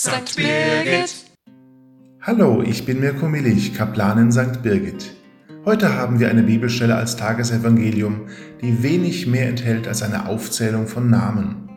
[0.00, 0.36] St.
[0.36, 1.12] Birgit.
[2.22, 4.62] Hallo, ich bin Mirko Millich, Kaplan in St.
[4.62, 5.10] Birgit.
[5.64, 8.28] Heute haben wir eine Bibelstelle als Tagesevangelium,
[8.62, 11.68] die wenig mehr enthält als eine Aufzählung von Namen.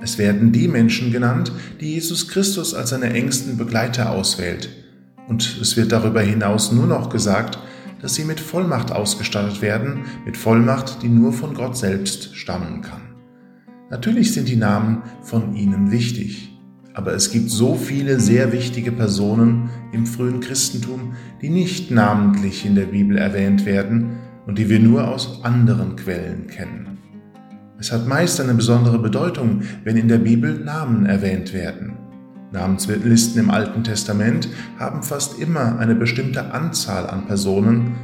[0.00, 4.70] Es werden die Menschen genannt, die Jesus Christus als seine engsten Begleiter auswählt.
[5.26, 7.58] Und es wird darüber hinaus nur noch gesagt,
[8.00, 13.14] dass sie mit Vollmacht ausgestattet werden, mit Vollmacht, die nur von Gott selbst stammen kann.
[13.90, 16.57] Natürlich sind die Namen von ihnen wichtig.
[16.98, 22.74] Aber es gibt so viele sehr wichtige Personen im frühen Christentum, die nicht namentlich in
[22.74, 26.98] der Bibel erwähnt werden und die wir nur aus anderen Quellen kennen.
[27.78, 31.92] Es hat meist eine besondere Bedeutung, wenn in der Bibel Namen erwähnt werden.
[32.50, 34.48] Namenslisten im Alten Testament
[34.80, 37.94] haben fast immer eine bestimmte Anzahl an Personen.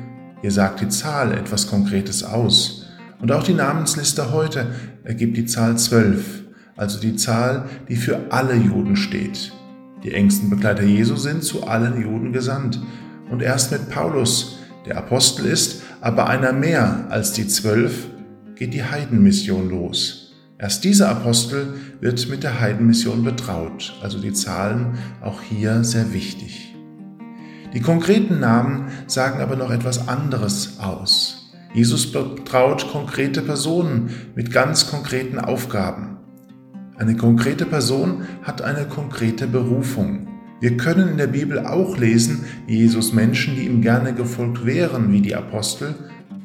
[0.40, 2.86] Hier sagt die Zahl etwas Konkretes aus.
[3.20, 4.68] Und auch die Namensliste heute
[5.02, 6.43] ergibt die Zahl zwölf
[6.76, 9.52] also die Zahl, die für alle Juden steht.
[10.02, 12.80] Die engsten Begleiter Jesu sind zu allen Juden gesandt.
[13.30, 18.06] Und erst mit Paulus, der Apostel ist, aber einer mehr als die zwölf,
[18.54, 20.32] geht die Heidenmission los.
[20.58, 26.74] Erst dieser Apostel wird mit der Heidenmission betraut, also die Zahlen auch hier sehr wichtig.
[27.72, 31.50] Die konkreten Namen sagen aber noch etwas anderes aus.
[31.74, 36.13] Jesus betraut konkrete Personen mit ganz konkreten Aufgaben.
[36.96, 40.28] Eine konkrete Person hat eine konkrete Berufung.
[40.60, 45.12] Wir können in der Bibel auch lesen, wie Jesus Menschen, die ihm gerne gefolgt wären,
[45.12, 45.96] wie die Apostel,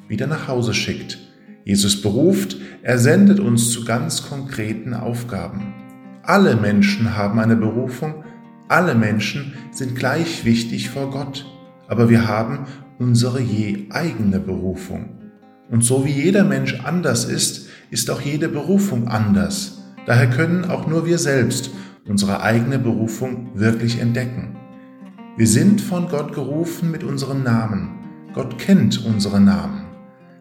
[0.08, 1.19] wieder nach Hause schickt.
[1.66, 5.75] Jesus beruft, er sendet uns zu ganz konkreten Aufgaben.
[6.23, 8.23] Alle Menschen haben eine Berufung,
[8.67, 11.45] alle Menschen sind gleich wichtig vor Gott,
[11.88, 12.66] aber wir haben
[12.97, 15.09] unsere je eigene Berufung.
[15.69, 19.78] Und so wie jeder Mensch anders ist, ist auch jede Berufung anders.
[20.05, 21.72] Daher können auch nur wir selbst
[22.08, 24.56] unsere eigene Berufung wirklich entdecken.
[25.38, 28.00] Wir sind von Gott gerufen mit unserem Namen.
[28.34, 29.85] Gott kennt unsere Namen.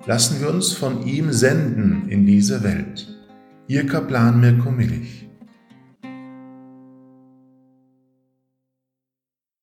[0.06, 3.14] Lassen wir uns von ihm senden in diese Welt.
[3.66, 5.27] Ihr Kaplan Mirko Millich.